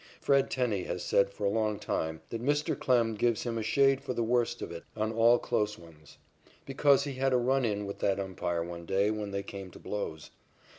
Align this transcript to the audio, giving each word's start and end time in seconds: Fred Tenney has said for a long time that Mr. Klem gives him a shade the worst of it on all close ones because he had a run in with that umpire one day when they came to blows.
Fred 0.19 0.49
Tenney 0.49 0.85
has 0.85 1.03
said 1.03 1.29
for 1.29 1.43
a 1.45 1.49
long 1.51 1.77
time 1.77 2.21
that 2.31 2.41
Mr. 2.41 2.75
Klem 2.75 3.15
gives 3.15 3.43
him 3.43 3.55
a 3.55 3.61
shade 3.61 4.01
the 4.07 4.23
worst 4.23 4.63
of 4.63 4.71
it 4.71 4.83
on 4.97 5.13
all 5.13 5.37
close 5.37 5.77
ones 5.77 6.17
because 6.65 7.03
he 7.03 7.13
had 7.13 7.33
a 7.33 7.37
run 7.37 7.65
in 7.65 7.85
with 7.85 7.99
that 7.99 8.19
umpire 8.19 8.63
one 8.63 8.87
day 8.87 9.11
when 9.11 9.29
they 9.29 9.43
came 9.43 9.69
to 9.69 9.77
blows. 9.77 10.31